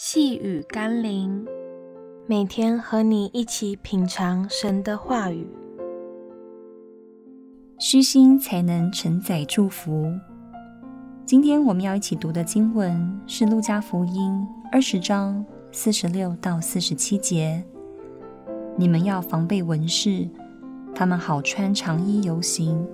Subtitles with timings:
[0.00, 1.44] 细雨甘霖，
[2.28, 5.44] 每天和你一起品尝神的话语。
[7.80, 10.08] 虚心才能承载祝福。
[11.26, 14.30] 今天我们要一起读的经文是《路加福音》
[14.70, 17.60] 二十章四十六到四十七节。
[18.76, 20.28] 你们要防备文士，
[20.94, 22.86] 他们好穿长衣游行，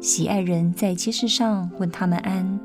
[0.00, 2.60] 喜爱人在街市上问他们安，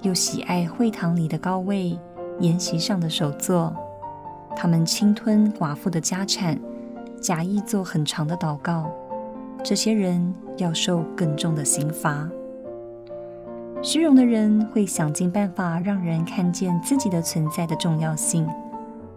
[0.00, 1.94] 又喜爱会堂里的高位。
[2.40, 3.74] 筵席上的首座，
[4.54, 6.56] 他们侵吞寡妇的家产，
[7.20, 8.90] 假意做很长的祷告。
[9.64, 12.28] 这些人要受更重的刑罚。
[13.82, 18.46] 虚荣的人会想尽办法让人看见自己的存在的重要性，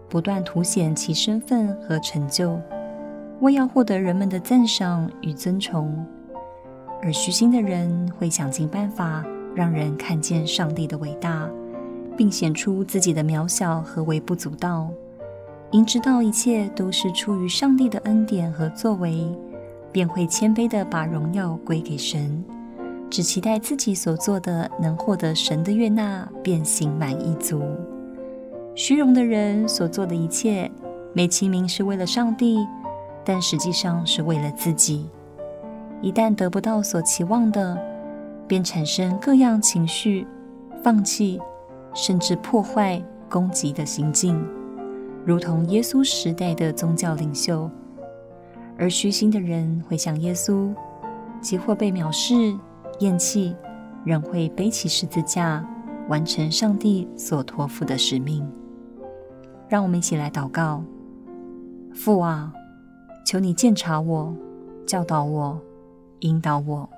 [0.10, 2.60] 不断凸显其身份和成就，
[3.42, 6.04] 为要获得人们的赞赏与尊崇。
[7.04, 9.24] 而虚心的人会想尽办法
[9.56, 11.48] 让人看见上帝的伟大。
[12.18, 14.90] 并显出自己的渺小和微不足道，
[15.72, 19.28] 因知道一切都是出于上帝的恩典和作为，
[19.92, 22.44] 便会谦卑地把荣耀归给神，
[23.10, 27.62] 只期待自己所做的能获得神的悦纳，便心满意足。
[28.76, 30.70] 虚荣的人所做的一切，
[31.14, 32.66] 美其名是为了上帝，
[33.24, 35.10] 但实际上是为了自己。
[36.02, 37.78] 一旦得不到所期望的，
[38.48, 40.26] 便产生各样情绪，
[40.82, 41.40] 放弃。
[41.94, 44.42] 甚至破坏、攻击的行径，
[45.26, 47.70] 如同耶稣时代的宗教领袖；
[48.78, 50.74] 而虚心的人会像耶稣，
[51.42, 52.58] 即或被藐视、
[53.00, 53.56] 厌弃，
[54.06, 55.66] 仍会背起十字架，
[56.08, 58.50] 完成上帝所托付的使命。
[59.68, 60.84] 让我们一起来祷告：
[61.94, 62.54] 父啊，
[63.26, 64.34] 求你鉴察我，
[64.86, 65.60] 教导我，
[66.22, 66.90] 引导我。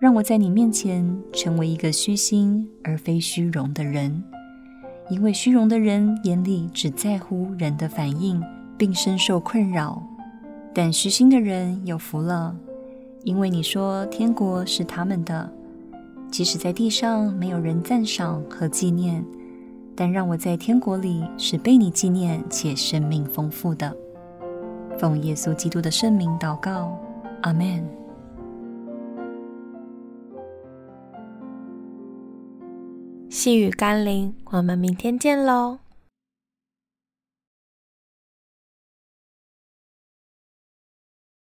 [0.00, 4.24] 让我在你面前成为一个虚心而非虚荣的人，
[5.10, 8.42] 因为虚荣的人眼里只在乎人的反应，
[8.78, 10.02] 并深受困扰；
[10.72, 12.56] 但虚心的人有福了，
[13.24, 15.52] 因为你说天国是他们的。
[16.30, 19.22] 即使在地上没有人赞赏和纪念，
[19.94, 23.94] 但让我在天国里是被你纪念且生命丰富的。
[24.98, 26.98] 奉耶稣基督的圣名祷告，
[27.42, 27.99] 阿们。
[33.30, 35.78] 细雨甘霖，我们明天见喽。